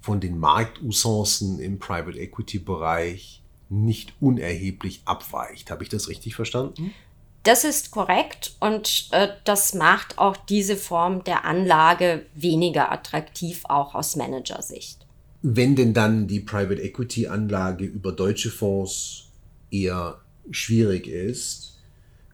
von 0.00 0.20
den 0.20 0.38
Marktusancen 0.38 1.58
im 1.58 1.78
Private 1.78 2.18
Equity 2.18 2.58
Bereich 2.58 3.42
nicht 3.68 4.14
unerheblich 4.20 5.02
abweicht. 5.04 5.70
Habe 5.70 5.82
ich 5.82 5.88
das 5.88 6.08
richtig 6.08 6.34
verstanden? 6.34 6.94
Das 7.42 7.64
ist 7.64 7.92
korrekt 7.92 8.56
und 8.60 9.08
äh, 9.12 9.28
das 9.44 9.74
macht 9.74 10.18
auch 10.18 10.36
diese 10.36 10.76
Form 10.76 11.24
der 11.24 11.44
Anlage 11.44 12.26
weniger 12.34 12.90
attraktiv, 12.92 13.62
auch 13.64 13.94
aus 13.94 14.16
Managersicht. 14.16 15.06
Wenn 15.42 15.76
denn 15.76 15.94
dann 15.94 16.26
die 16.26 16.40
Private 16.40 16.82
Equity 16.82 17.28
Anlage 17.28 17.84
über 17.84 18.12
deutsche 18.12 18.50
Fonds 18.50 19.28
eher 19.70 20.20
schwierig 20.50 21.06
ist, 21.06 21.77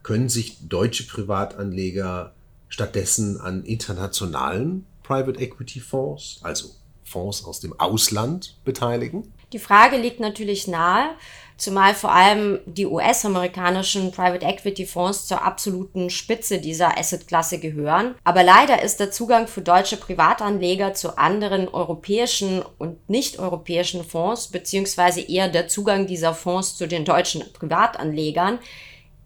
können 0.05 0.29
sich 0.29 0.57
deutsche 0.69 1.07
Privatanleger 1.07 2.31
stattdessen 2.69 3.41
an 3.41 3.63
internationalen 3.63 4.85
Private 5.01 5.39
Equity 5.39 5.79
Fonds, 5.79 6.39
also 6.43 6.69
Fonds 7.03 7.43
aus 7.43 7.59
dem 7.59 7.79
Ausland, 7.79 8.55
beteiligen? 8.63 9.33
Die 9.51 9.57
Frage 9.57 9.97
liegt 9.97 10.19
natürlich 10.19 10.67
nahe, 10.67 11.15
zumal 11.57 11.95
vor 11.95 12.11
allem 12.11 12.59
die 12.67 12.85
US-amerikanischen 12.85 14.11
Private 14.11 14.45
Equity 14.45 14.85
Fonds 14.85 15.25
zur 15.25 15.41
absoluten 15.41 16.11
Spitze 16.11 16.59
dieser 16.59 16.99
Assetklasse 16.99 17.57
gehören. 17.57 18.13
Aber 18.23 18.43
leider 18.43 18.83
ist 18.83 18.99
der 18.99 19.09
Zugang 19.09 19.47
für 19.47 19.61
deutsche 19.61 19.97
Privatanleger 19.97 20.93
zu 20.93 21.17
anderen 21.17 21.67
europäischen 21.67 22.61
und 22.77 23.09
nicht-europäischen 23.09 24.03
Fonds, 24.03 24.49
beziehungsweise 24.49 25.21
eher 25.21 25.49
der 25.49 25.67
Zugang 25.67 26.05
dieser 26.05 26.35
Fonds 26.35 26.77
zu 26.77 26.87
den 26.87 27.05
deutschen 27.05 27.43
Privatanlegern, 27.53 28.59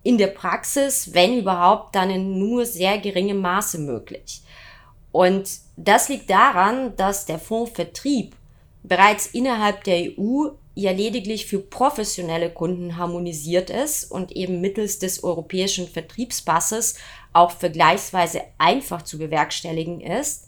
in 0.04 0.18
der 0.18 0.28
Praxis, 0.28 1.14
wenn 1.14 1.38
überhaupt, 1.38 1.96
dann 1.96 2.10
in 2.10 2.40
nur 2.40 2.66
sehr 2.66 2.98
geringem 3.00 3.40
Maße 3.40 3.80
möglich. 3.80 4.42
Und 5.12 5.50
das 5.76 6.10
liegt 6.10 6.30
daran, 6.30 6.96
dass 6.96 7.26
der 7.26 7.40
Fondsvertrieb 7.40 8.36
bereits 8.84 9.28
innerhalb 9.28 9.84
der 9.84 10.12
EU 10.18 10.50
ja 10.76 10.92
lediglich 10.92 11.46
für 11.46 11.60
professionelle 11.60 12.50
Kunden 12.50 12.96
harmonisiert 12.98 13.70
ist 13.70 14.10
und 14.10 14.32
eben 14.32 14.62
mittels 14.62 15.00
des 15.00 15.24
europäischen 15.24 15.88
Vertriebspasses 15.88 16.96
auch 17.34 17.52
vergleichsweise 17.52 18.42
einfach 18.58 19.02
zu 19.02 19.18
bewerkstelligen 19.18 20.00
ist, 20.00 20.48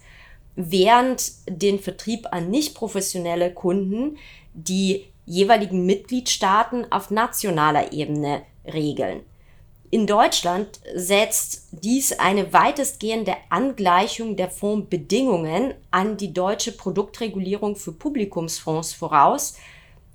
während 0.55 1.31
den 1.47 1.79
Vertrieb 1.79 2.27
an 2.31 2.49
nicht 2.49 2.75
professionelle 2.75 3.53
Kunden 3.53 4.17
die 4.53 5.05
jeweiligen 5.25 5.85
Mitgliedstaaten 5.85 6.91
auf 6.91 7.11
nationaler 7.11 7.91
Ebene 7.91 8.43
regeln. 8.65 9.21
In 9.93 10.07
Deutschland 10.07 10.79
setzt 10.95 11.67
dies 11.71 12.13
eine 12.13 12.53
weitestgehende 12.53 13.35
Angleichung 13.49 14.37
der 14.37 14.49
Fondsbedingungen 14.49 15.73
an 15.91 16.15
die 16.15 16.33
deutsche 16.33 16.71
Produktregulierung 16.71 17.75
für 17.75 17.91
Publikumsfonds 17.91 18.93
voraus, 18.93 19.57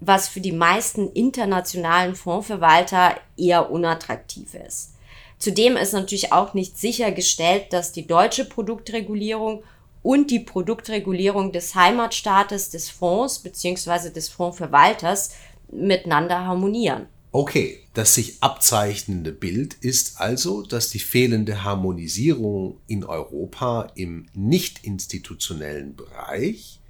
was 0.00 0.28
für 0.28 0.40
die 0.40 0.52
meisten 0.52 1.12
internationalen 1.12 2.14
Fondsverwalter 2.14 3.16
eher 3.37 3.71
unattraktiv 3.71 4.54
ist. 4.54 4.95
Zudem 5.38 5.76
ist 5.76 5.92
natürlich 5.92 6.33
auch 6.33 6.54
nicht 6.54 6.78
sichergestellt, 6.78 7.71
dass 7.75 7.92
die 7.92 8.06
deutsche 8.06 8.47
Produktregulierung 8.47 9.62
und 10.02 10.30
die 10.30 10.40
Produktregulierung 10.40 11.52
des 11.52 11.75
Heimatstaates 11.75 12.71
des 12.71 12.88
Fonds 12.88 13.40
bzw. 13.40 14.09
des 14.09 14.30
Fondsverwalters 14.30 15.35
miteinander 15.68 16.47
harmonieren. 16.47 17.09
Okay, 17.37 17.81
das 17.93 18.14
sich 18.14 18.43
abzeichnende 18.43 19.31
Bild 19.31 19.75
ist 19.75 20.23
also, 20.23 20.62
dass 20.62 20.88
die 20.88 20.99
fehlende 20.99 21.64
Harmonisierung 21.64 22.81
in 22.87 23.05
Europa 23.05 23.93
im 23.95 24.25
nicht 24.33 24.85
institutionellen 24.85 25.97
Bereich 25.97 26.81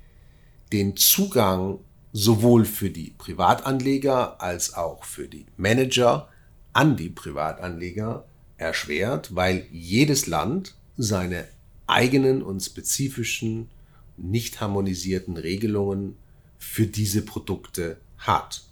den 0.71 0.97
Zugang 0.97 1.81
sowohl 2.12 2.65
für 2.65 2.91
die 2.91 3.11
Privatanleger 3.19 4.41
als 4.41 4.73
auch 4.75 5.03
für 5.03 5.26
die 5.26 5.47
Manager 5.57 6.29
an 6.73 6.97
die 6.97 7.11
Privatanleger 7.11 8.25
erschwert, 8.57 9.35
weil 9.35 9.67
jedes 9.73 10.29
Land 10.29 10.76
seine 10.97 11.49
eigenen 11.88 12.45
und 12.45 12.61
spezifischen 12.61 13.69
nicht 14.17 14.61
harmonisierten 14.61 15.38
Regelungen 15.38 16.17
für 16.57 16.87
diese 16.87 17.23
Produkte 17.23 17.97
hat. 18.19 18.62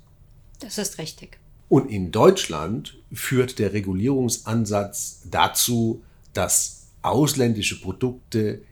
Das 0.60 0.78
ist 0.78 0.98
richtig. 0.98 1.40
Und 1.68 1.90
in 1.90 2.12
Deutschland 2.12 2.98
führt 3.12 3.58
der 3.58 3.72
Regulierungsansatz 3.72 5.22
dazu, 5.30 6.02
dass 6.32 6.88
ausländische 7.02 7.80
Produkte 7.80 8.62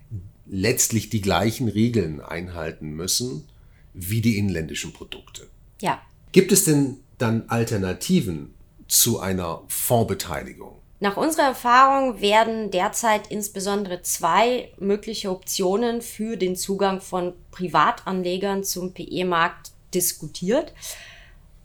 letztlich 0.47 1.11
die 1.11 1.21
gleichen 1.21 1.69
Regeln 1.69 2.21
einhalten 2.21 2.91
müssen 2.91 3.49
wie 3.95 4.21
die 4.21 4.39
inländischen 4.39 4.93
Produkte. 4.93 5.49
Ja. 5.81 6.01
Gibt 6.33 6.53
es 6.53 6.65
denn 6.65 6.99
dann 7.19 7.45
Alternativen 7.49 8.55
zu 8.89 9.21
einer 9.21 9.63
Fondsbeteiligung? 9.69 10.77
Nach 11.01 11.17
unserer 11.17 11.47
Erfahrung 11.47 12.21
werden 12.21 12.71
derzeit 12.71 13.27
insbesondere 13.27 14.03
zwei 14.03 14.73
mögliche 14.79 15.31
Optionen 15.31 16.01
für 16.01 16.37
den 16.37 16.55
Zugang 16.55 17.01
von 17.01 17.33
Privatanlegern 17.51 18.63
zum 18.63 18.95
PE-Markt 18.95 19.73
diskutiert. 19.95 20.73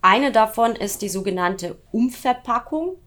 Eine 0.01 0.31
davon 0.31 0.75
ist 0.75 1.01
die 1.01 1.09
sogenannte 1.09 1.77
Umverpackung. 1.91 2.97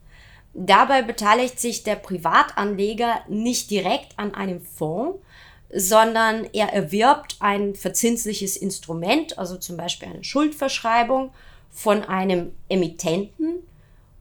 Dabei 0.52 1.02
beteiligt 1.02 1.60
sich 1.60 1.84
der 1.84 1.96
Privatanleger 1.96 3.22
nicht 3.28 3.70
direkt 3.70 4.18
an 4.18 4.34
einem 4.34 4.60
Fonds, 4.60 5.18
sondern 5.72 6.48
er 6.52 6.72
erwirbt 6.72 7.36
ein 7.38 7.76
verzinsliches 7.76 8.56
Instrument, 8.56 9.38
also 9.38 9.56
zum 9.56 9.76
Beispiel 9.76 10.08
eine 10.08 10.24
Schuldverschreibung 10.24 11.32
von 11.70 12.02
einem 12.02 12.52
Emittenten. 12.68 13.62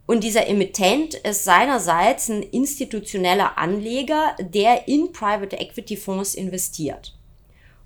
Und 0.06 0.24
dieser 0.24 0.48
Emittent 0.48 1.16
ist 1.16 1.44
seinerseits 1.44 2.30
ein 2.30 2.44
institutioneller 2.44 3.58
Anleger, 3.58 4.36
der 4.40 4.88
in 4.88 5.12
Private 5.12 5.56
Equity 5.58 5.98
Fonds 5.98 6.36
investiert. 6.36 7.16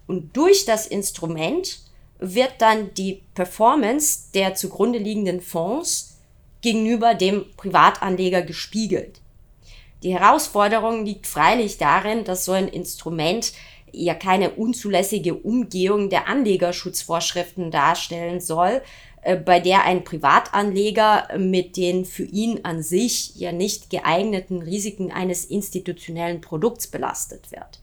Und 0.08 0.36
durch 0.36 0.66
das 0.66 0.86
Instrument 0.88 1.80
wird 2.24 2.54
dann 2.60 2.94
die 2.94 3.22
Performance 3.36 4.32
der 4.34 4.56
zugrunde 4.56 5.00
liegenden 5.00 5.42
Fonds 5.42 6.18
gegenüber 6.62 7.14
dem 7.14 7.46
Privatanleger 7.58 8.42
gespiegelt. 8.42 9.20
Die 10.04 10.14
Herausforderung 10.14 11.06
liegt 11.06 11.28
freilich 11.28 11.78
darin, 11.78 12.24
dass 12.24 12.46
so 12.46 12.54
ein 12.54 12.68
Instrument 12.68 13.54
ja 13.92 14.16
keine 14.16 14.52
unzulässige 14.52 15.36
Umgehung 15.36 16.10
der 16.10 16.28
Anlegerschutzvorschriften 16.28 17.72
darstellen 17.72 18.40
soll, 18.40 18.82
äh, 19.22 19.36
bei 19.36 19.60
der 19.60 19.84
ein 19.84 20.04
Privatanleger 20.04 21.38
mit 21.38 21.78
den 21.78 22.06
für 22.06 22.24
ihn 22.24 22.62
an 22.64 22.82
sich 22.82 23.36
ja 23.36 23.52
nicht 23.52 23.90
geeigneten 23.90 24.62
Risiken 24.62 25.12
eines 25.12 25.46
institutionellen 25.46 26.42
Produkts 26.42 26.88
belastet 26.88 27.52
wird. 27.52 27.80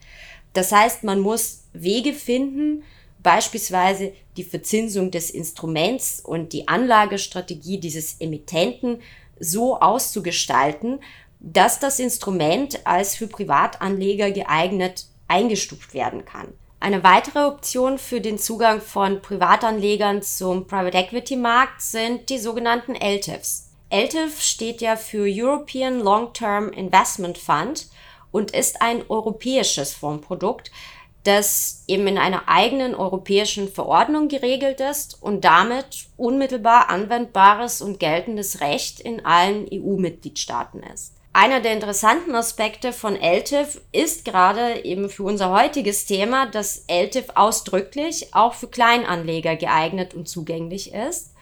Das 0.53 0.73
heißt, 0.73 1.05
man 1.05 1.21
muss 1.21 1.65
Wege 1.73 2.13
finden, 2.13 2.83
beispielsweise 3.23 4.13
die 4.37 4.45
Verzinsung 4.45 5.11
des 5.11 5.31
Instruments 5.31 6.21
und 6.21 6.53
die 6.53 6.69
Anlagestrategie 6.69 7.79
dieses 7.79 8.21
Emittenten 8.21 9.03
so 9.39 9.81
auszugestalten, 9.81 11.01
dass 11.41 11.81
das 11.81 11.99
Instrument 11.99 12.87
als 12.87 13.17
für 13.17 13.27
Privatanleger 13.27 14.31
geeignet 14.31 15.07
eingestuft 15.29 15.95
werden 15.95 16.25
kann. 16.25 16.53
Eine 16.81 17.05
weitere 17.05 17.41
Option 17.41 17.99
für 17.99 18.21
den 18.21 18.39
Zugang 18.39 18.81
von 18.81 19.21
Privatanlegern 19.21 20.23
zum 20.23 20.67
Private 20.67 20.97
Equity 20.97 21.37
Markt 21.37 21.83
sind 21.83 22.31
die 22.31 22.39
sogenannten 22.39 22.95
LTIFs. 22.95 23.71
LTIF 23.91 24.41
steht 24.41 24.81
ja 24.81 24.97
für 24.97 25.27
European 25.29 26.01
Long-Term 26.01 26.71
Investment 26.71 27.37
Fund 27.37 27.89
und 28.31 28.53
ist 28.53 28.81
ein 28.81 29.03
europäisches 29.09 29.93
Fondsprodukt, 29.93 30.71
das 31.25 31.85
eben 31.87 32.07
in 32.07 32.19
einer 32.19 32.49
eigenen 32.49 32.95
europäischen 32.95 33.71
Verordnung 33.71 34.29
geregelt 34.29 34.81
ist 34.81 35.23
und 35.23 35.45
damit 35.45 36.07
unmittelbar 36.17 36.89
anwendbares 36.89 37.83
und 37.83 38.01
geltendes 38.01 38.61
Recht 38.61 39.01
in 39.01 39.25
allen 39.25 39.67
EU-Mitgliedstaaten 39.71 40.83
ist. 40.83 41.15
Einer 41.33 41.61
der 41.61 41.75
interessanten 41.75 42.35
Aspekte 42.35 42.93
von 42.93 43.15
LTIF 43.15 43.81
ist 43.93 44.25
gerade 44.25 44.85
eben 44.85 45.09
für 45.09 45.23
unser 45.23 45.51
heutiges 45.51 46.05
Thema, 46.07 46.47
dass 46.47 46.87
LTIF 46.89 47.27
ausdrücklich 47.37 48.35
auch 48.35 48.55
für 48.55 48.67
Kleinanleger 48.67 49.55
geeignet 49.55 50.13
und 50.15 50.29
zugänglich 50.29 50.93
ist. 50.93 51.35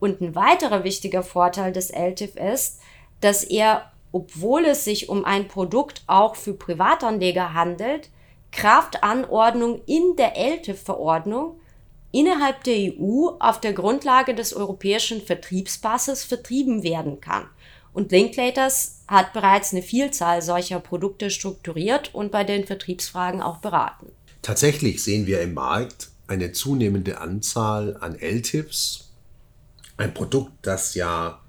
Und 0.00 0.20
ein 0.20 0.34
weiterer 0.34 0.82
wichtiger 0.84 1.22
Vorteil 1.22 1.72
des 1.72 1.90
LTIF 1.90 2.36
ist, 2.36 2.80
dass 3.20 3.44
er, 3.44 3.90
obwohl 4.12 4.64
es 4.64 4.84
sich 4.84 5.10
um 5.10 5.26
ein 5.26 5.46
Produkt 5.46 6.04
auch 6.06 6.36
für 6.36 6.54
Privatanleger 6.54 7.52
handelt, 7.52 8.08
Kraftanordnung 8.54 9.82
in 9.86 10.16
der 10.16 10.36
LTIF-Verordnung 10.36 11.60
innerhalb 12.12 12.62
der 12.62 12.76
EU 12.76 13.30
auf 13.40 13.60
der 13.60 13.72
Grundlage 13.72 14.34
des 14.34 14.54
europäischen 14.54 15.20
Vertriebspasses 15.20 16.24
vertrieben 16.24 16.82
werden 16.82 17.20
kann. 17.20 17.46
Und 17.92 18.12
Linklaters 18.12 19.00
hat 19.08 19.32
bereits 19.32 19.72
eine 19.72 19.82
Vielzahl 19.82 20.42
solcher 20.42 20.80
Produkte 20.80 21.30
strukturiert 21.30 22.14
und 22.14 22.30
bei 22.30 22.44
den 22.44 22.66
Vertriebsfragen 22.66 23.42
auch 23.42 23.58
beraten. 23.58 24.06
Tatsächlich 24.42 25.02
sehen 25.02 25.26
wir 25.26 25.40
im 25.40 25.54
Markt 25.54 26.10
eine 26.26 26.52
zunehmende 26.52 27.20
Anzahl 27.20 27.96
an 28.00 28.14
LTIPs, 28.14 29.10
ein 29.96 30.14
Produkt, 30.14 30.52
das 30.62 30.94
ja 30.94 31.40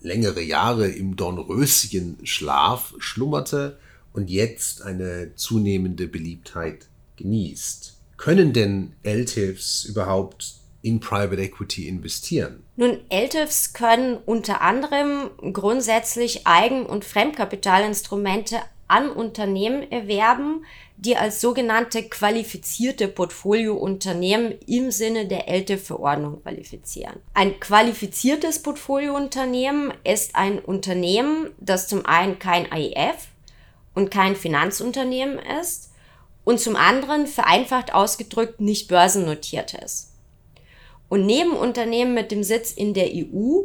längere 0.00 0.42
Jahre 0.42 0.88
im 0.88 1.16
Dornröschen-Schlaf 1.16 2.94
schlummerte 2.98 3.78
und 4.12 4.30
jetzt 4.30 4.82
eine 4.82 5.34
zunehmende 5.36 6.06
Beliebtheit 6.06 6.88
genießt. 7.16 7.96
Können 8.16 8.52
denn 8.52 8.92
LTIFs 9.02 9.84
überhaupt 9.84 10.56
in 10.82 11.00
Private 11.00 11.40
Equity 11.40 11.88
investieren? 11.88 12.62
Nun, 12.76 12.98
LTIFs 13.08 13.72
können 13.72 14.18
unter 14.26 14.60
anderem 14.60 15.30
grundsätzlich 15.52 16.46
Eigen- 16.46 16.86
und 16.86 17.04
Fremdkapitalinstrumente 17.04 18.56
an 18.88 19.10
Unternehmen 19.10 19.90
erwerben, 19.90 20.64
die 20.96 21.16
als 21.16 21.40
sogenannte 21.40 22.02
qualifizierte 22.02 23.08
Portfoliounternehmen 23.08 24.54
im 24.66 24.90
Sinne 24.90 25.26
der 25.26 25.48
LTIF-Verordnung 25.48 26.42
qualifizieren. 26.42 27.20
Ein 27.32 27.58
qualifiziertes 27.58 28.60
Portfoliounternehmen 28.62 29.94
ist 30.04 30.34
ein 30.34 30.58
Unternehmen, 30.58 31.50
das 31.58 31.88
zum 31.88 32.04
einen 32.04 32.38
kein 32.38 32.70
AIF 32.70 33.29
und 34.00 34.10
kein 34.10 34.34
Finanzunternehmen 34.34 35.38
ist 35.60 35.92
und 36.44 36.58
zum 36.58 36.74
anderen 36.74 37.26
vereinfacht 37.26 37.92
ausgedrückt 37.92 38.60
nicht 38.60 38.88
börsennotiert 38.88 39.74
ist. 39.74 40.14
Und 41.10 41.26
neben 41.26 41.52
Unternehmen 41.52 42.14
mit 42.14 42.30
dem 42.30 42.42
Sitz 42.42 42.72
in 42.72 42.94
der 42.94 43.10
EU 43.12 43.64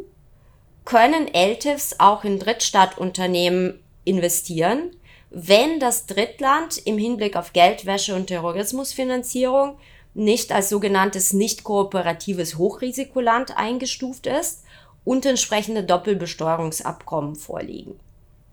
können 0.84 1.26
LTIFs 1.32 1.96
auch 1.98 2.22
in 2.24 2.38
Drittstaatunternehmen 2.38 3.80
investieren, 4.04 4.90
wenn 5.30 5.80
das 5.80 6.06
Drittland 6.06 6.78
im 6.84 6.98
Hinblick 6.98 7.34
auf 7.34 7.52
Geldwäsche 7.52 8.14
und 8.14 8.26
Terrorismusfinanzierung 8.26 9.78
nicht 10.12 10.52
als 10.52 10.68
sogenanntes 10.68 11.32
nicht 11.32 11.64
kooperatives 11.64 12.58
Hochrisikoland 12.58 13.56
eingestuft 13.56 14.26
ist 14.26 14.64
und 15.04 15.24
entsprechende 15.24 15.82
Doppelbesteuerungsabkommen 15.82 17.36
vorliegen. 17.36 17.98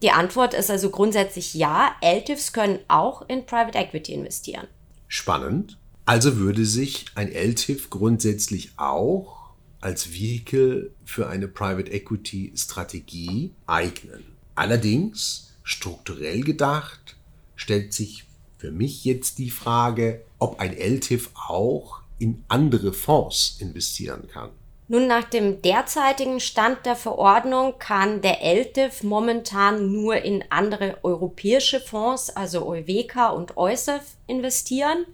Die 0.04 0.12
Antwort 0.12 0.54
ist 0.54 0.70
also 0.70 0.90
grundsätzlich 0.90 1.54
ja, 1.54 1.96
LTIFs 2.02 2.52
können 2.52 2.80
auch 2.90 3.22
in 3.30 3.46
Private 3.46 3.78
Equity 3.78 4.12
investieren. 4.12 4.68
Spannend. 5.08 5.78
Also 6.06 6.36
würde 6.36 6.66
sich 6.66 7.06
ein 7.16 7.32
LTIF 7.32 7.90
grundsätzlich 7.90 8.74
auch 8.76 9.54
als 9.80 10.12
Vehikel 10.12 10.94
für 11.06 11.30
eine 11.30 11.48
Private 11.48 11.90
Equity 11.90 12.52
Strategie 12.54 13.54
eignen. 13.66 14.26
Allerdings, 14.56 15.54
strukturell 15.64 16.42
gedacht, 16.42 17.16
stellt 17.56 17.94
sich 17.94 18.26
für 18.58 18.72
mich 18.72 19.06
jetzt 19.06 19.38
die 19.38 19.52
Frage, 19.52 20.26
ob 20.38 20.60
ein 20.60 20.76
LTIF 20.78 21.30
auch 21.34 22.02
in 22.20 22.44
andere 22.50 22.92
Fonds 22.92 23.56
investieren 23.60 24.28
kann. 24.28 24.50
Nun, 24.90 25.08
nach 25.08 25.24
dem 25.24 25.62
derzeitigen 25.62 26.42
Stand 26.42 26.86
der 26.86 26.98
Verordnung 26.98 27.80
kann 27.80 28.22
der 28.22 28.44
LTIF 28.44 29.02
momentan 29.04 29.90
nur 29.92 30.18
in 30.18 30.44
andere 30.50 30.98
europäische 31.04 31.80
Fonds, 31.80 32.36
also 32.36 32.68
EUWECA 32.68 33.30
und 33.30 33.56
EUSEF, 33.56 34.02
investieren. 34.28 35.06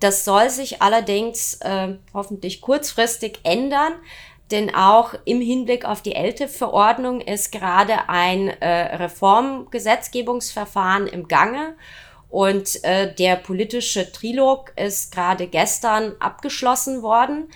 Das 0.00 0.26
soll 0.26 0.50
sich 0.50 0.82
allerdings 0.82 1.54
äh, 1.62 1.94
hoffentlich 2.12 2.60
kurzfristig 2.60 3.38
ändern, 3.42 3.94
denn 4.50 4.74
auch 4.74 5.14
im 5.24 5.40
Hinblick 5.40 5.86
auf 5.86 6.02
die 6.02 6.14
LTIF-Verordnung 6.14 7.22
ist 7.22 7.52
gerade 7.52 8.08
ein 8.08 8.48
äh, 8.48 8.96
Reformgesetzgebungsverfahren 8.96 11.06
im 11.06 11.28
Gange 11.28 11.76
und 12.30 12.82
äh, 12.84 13.14
der 13.14 13.36
politische 13.36 14.10
Trilog 14.12 14.72
ist 14.76 15.12
gerade 15.12 15.48
gestern 15.48 16.14
abgeschlossen 16.20 17.02
worden. 17.02 17.50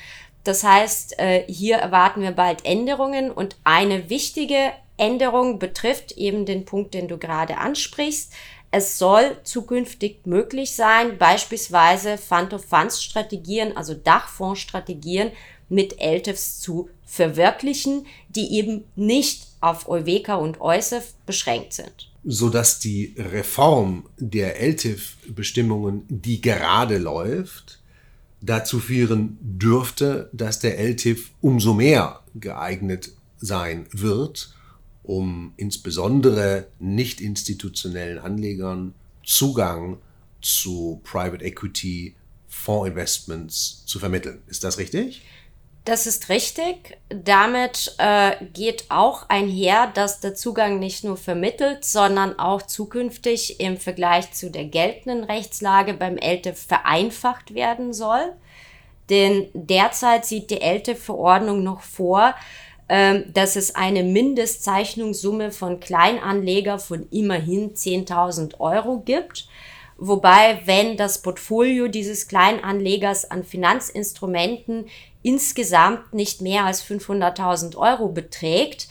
Das 0.44 0.62
heißt, 0.62 1.18
äh, 1.18 1.44
hier 1.48 1.76
erwarten 1.76 2.20
wir 2.20 2.32
bald 2.32 2.64
Änderungen 2.64 3.30
und 3.30 3.56
eine 3.64 4.10
wichtige 4.10 4.72
Änderung 4.96 5.58
betrifft 5.58 6.12
eben 6.12 6.46
den 6.46 6.64
Punkt, 6.64 6.94
den 6.94 7.08
du 7.08 7.18
gerade 7.18 7.56
ansprichst. 7.58 8.32
Es 8.70 8.98
soll 8.98 9.36
zukünftig 9.44 10.26
möglich 10.26 10.72
sein, 10.72 11.16
beispielsweise 11.18 12.18
Fund-of-Funds-Strategien, 12.18 13.76
also 13.76 13.94
Dachfondsstrategien 13.94 15.30
mit 15.68 16.00
LTIFs 16.00 16.60
zu 16.60 16.90
verwirklichen, 17.04 18.06
die 18.28 18.54
eben 18.54 18.84
nicht 18.96 19.46
auf 19.60 19.88
Euweka 19.88 20.34
und 20.34 20.60
EUSEF 20.60 21.14
beschränkt 21.24 21.72
sind. 21.72 22.10
Sodass 22.24 22.80
die 22.80 23.14
Reform 23.16 24.08
der 24.18 24.60
LTIF-Bestimmungen, 24.60 26.04
die 26.08 26.40
gerade 26.40 26.98
läuft, 26.98 27.80
dazu 28.44 28.80
führen 28.80 29.38
dürfte, 29.40 30.28
dass 30.32 30.58
der 30.58 30.78
LTIF 30.78 31.30
umso 31.40 31.74
mehr 31.74 32.20
geeignet 32.34 33.12
sein 33.38 33.86
wird, 33.92 34.54
um 35.02 35.52
insbesondere 35.56 36.66
nicht 36.78 37.20
institutionellen 37.20 38.18
Anlegern 38.18 38.94
Zugang 39.24 39.98
zu 40.40 41.00
Private 41.04 41.44
Equity 41.44 42.14
Fondsinvestments 42.48 43.84
zu 43.86 43.98
vermitteln. 43.98 44.42
Ist 44.46 44.64
das 44.64 44.78
richtig? 44.78 45.22
Das 45.84 46.06
ist 46.06 46.30
richtig. 46.30 46.96
Damit 47.10 47.94
äh, 47.98 48.36
geht 48.54 48.86
auch 48.88 49.28
einher, 49.28 49.92
dass 49.92 50.20
der 50.20 50.34
Zugang 50.34 50.78
nicht 50.78 51.04
nur 51.04 51.18
vermittelt, 51.18 51.84
sondern 51.84 52.38
auch 52.38 52.62
zukünftig 52.62 53.60
im 53.60 53.76
Vergleich 53.76 54.32
zu 54.32 54.50
der 54.50 54.64
geltenden 54.64 55.24
Rechtslage 55.24 55.92
beim 55.92 56.16
LTIF 56.16 56.58
vereinfacht 56.58 57.54
werden 57.54 57.92
soll. 57.92 58.32
Denn 59.10 59.48
derzeit 59.52 60.24
sieht 60.24 60.50
die 60.50 60.62
LTIF-Verordnung 60.62 61.62
noch 61.62 61.82
vor, 61.82 62.34
äh, 62.88 63.20
dass 63.30 63.54
es 63.54 63.74
eine 63.74 64.04
Mindestzeichnungssumme 64.04 65.50
von 65.50 65.80
Kleinanleger 65.80 66.78
von 66.78 67.06
immerhin 67.10 67.74
10.000 67.74 68.58
Euro 68.58 69.00
gibt. 69.00 69.48
Wobei, 69.98 70.62
wenn 70.64 70.96
das 70.96 71.20
Portfolio 71.20 71.88
dieses 71.88 72.26
Kleinanlegers 72.26 73.30
an 73.30 73.44
Finanzinstrumenten 73.44 74.86
insgesamt 75.24 76.14
nicht 76.14 76.40
mehr 76.40 76.64
als 76.64 76.84
500.000 76.84 77.76
Euro 77.76 78.08
beträgt, 78.08 78.86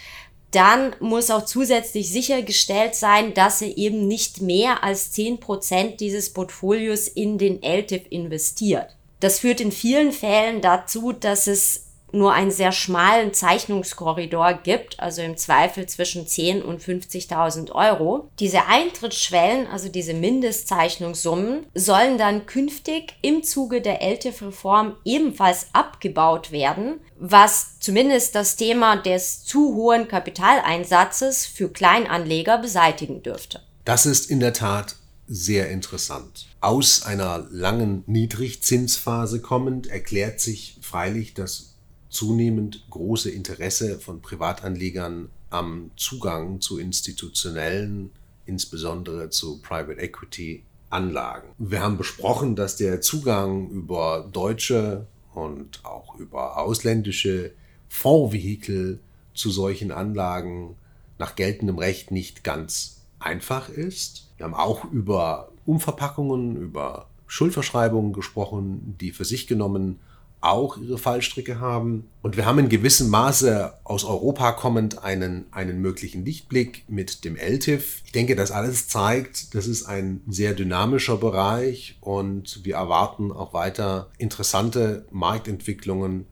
dann 0.52 0.96
muss 1.00 1.32
auch 1.32 1.46
zusätzlich 1.46 2.12
sichergestellt 2.12 2.96
sein, 2.96 3.34
dass 3.34 3.62
er 3.62 3.78
eben 3.78 4.08
nicht 4.08 4.41
mehr 4.41 4.84
als 4.84 5.12
10 5.13 5.39
Prozent 5.39 6.00
dieses 6.00 6.34
Portfolios 6.34 7.08
in 7.08 7.38
den 7.38 7.63
LTIF 7.63 8.04
investiert. 8.10 8.96
Das 9.19 9.39
führt 9.39 9.62
in 9.62 9.72
vielen 9.72 10.12
Fällen 10.12 10.62
dazu, 10.62 11.12
dass 11.13 11.48
es 11.48 11.86
nur 12.13 12.34
einen 12.34 12.52
sehr 12.52 12.71
schmalen 12.71 13.34
Zeichnungskorridor 13.34 14.54
gibt, 14.63 14.99
also 14.99 15.21
im 15.21 15.36
Zweifel 15.36 15.88
zwischen 15.88 16.28
10 16.28 16.62
und 16.62 16.82
50.000 16.82 17.71
Euro. 17.71 18.30
Diese 18.39 18.67
Eintrittsschwellen, 18.67 19.67
also 19.67 19.89
diese 19.89 20.13
Mindestzeichnungssummen, 20.13 21.65
sollen 21.73 22.17
dann 22.17 22.45
künftig 22.45 23.15
im 23.21 23.43
Zuge 23.43 23.82
der 23.82 24.02
LTIF-Reform 24.02 24.95
ebenfalls 25.04 25.67
abgebaut 25.73 26.52
werden, 26.52 26.99
was 27.19 27.80
zumindest 27.80 28.36
das 28.36 28.56
Thema 28.56 28.95
des 28.95 29.43
zu 29.43 29.76
hohen 29.76 30.08
Kapitaleinsatzes 30.08 31.45
für 31.45 31.69
Kleinanleger 31.69 32.60
beseitigen 32.60 33.23
dürfte. 33.23 33.62
Das 33.86 34.06
ist 34.06 34.30
in 34.30 34.39
der 34.39 34.54
Tat 34.54 34.95
sehr 35.28 35.69
interessant. 35.69 36.47
Aus 36.62 37.04
einer 37.04 37.47
langen 37.49 38.04
Niedrigzinsphase 38.08 39.41
kommend 39.41 39.88
erklärt 39.88 40.39
sich 40.39 40.78
freilich 40.82 41.34
das 41.34 41.73
zunehmend 42.13 42.86
große 42.89 43.32
Interesse 43.32 43.99
von 43.99 44.21
Privatanlegern 44.21 45.30
am 45.49 45.91
Zugang 45.97 46.62
zu 46.62 46.78
institutionellen, 46.78 48.12
insbesondere 48.45 49.30
zu 49.30 49.62
Private 49.62 49.99
Equity 49.99 50.63
Anlagen. 50.89 51.49
Wir 51.58 51.82
haben 51.82 51.97
besprochen, 51.97 52.56
dass 52.56 52.78
der 52.78 53.02
Zugang 53.02 53.69
über 53.69 54.30
deutsche 54.32 55.08
und 55.34 55.84
auch 55.84 56.15
über 56.19 56.60
ausländische 56.60 57.52
Fondsvehikel 57.89 58.99
zu 59.34 59.49
solchen 59.49 59.91
Anlagen 59.91 60.76
nach 61.17 61.36
geltendem 61.36 61.80
Recht 61.80 62.12
nicht 62.12 62.43
ganz 62.43 63.02
einfach 63.17 63.69
ist. 63.69 64.30
Wir 64.38 64.45
haben 64.45 64.54
auch 64.54 64.86
über 64.91 65.49
Umverpackungen, 65.65 66.58
über 66.58 67.08
Schuldverschreibungen 67.26 68.13
gesprochen, 68.13 68.95
die 69.02 69.12
für 69.12 69.26
sich 69.26 69.47
genommen 69.47 69.99
auch 70.43 70.77
ihre 70.77 70.97
Fallstricke 70.97 71.60
haben. 71.60 72.10
Und 72.21 72.38
wir 72.38 72.45
haben 72.45 72.60
in 72.60 72.69
gewissem 72.69 73.10
Maße 73.10 73.73
aus 73.84 74.03
Europa 74.03 74.51
kommend 74.51 75.03
einen, 75.03 75.45
einen 75.51 75.82
möglichen 75.82 76.25
Lichtblick 76.25 76.84
mit 76.88 77.23
dem 77.25 77.36
LTIF. 77.36 78.01
Ich 78.06 78.12
denke, 78.12 78.36
das 78.36 78.51
alles 78.51 78.88
zeigt, 78.88 79.56
das 79.56 79.67
ist 79.67 79.86
ein 79.86 80.21
sehr 80.27 80.53
dynamischer 80.53 81.17
Bereich 81.17 81.97
und 82.01 82.65
wir 82.65 82.75
erwarten 82.75 83.32
auch 83.32 83.53
weiter 83.53 84.10
interessante 84.17 85.06
Marktentwicklungen. 85.12 86.25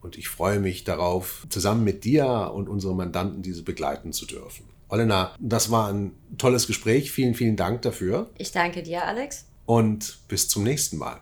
Und 0.00 0.16
ich 0.16 0.28
freue 0.28 0.60
mich 0.60 0.84
darauf, 0.84 1.46
zusammen 1.50 1.82
mit 1.82 2.04
dir 2.04 2.52
und 2.54 2.68
unseren 2.68 2.96
Mandanten 2.96 3.42
diese 3.42 3.64
begleiten 3.64 4.12
zu 4.12 4.26
dürfen. 4.26 4.64
Olena, 4.88 5.34
das 5.40 5.72
war 5.72 5.88
ein 5.88 6.12
tolles 6.38 6.68
Gespräch. 6.68 7.10
Vielen, 7.10 7.34
vielen 7.34 7.56
Dank 7.56 7.82
dafür. 7.82 8.30
Ich 8.38 8.52
danke 8.52 8.84
dir, 8.84 9.04
Alex. 9.04 9.46
Und 9.64 10.18
bis 10.28 10.48
zum 10.48 10.62
nächsten 10.62 10.96
Mal. 10.96 11.20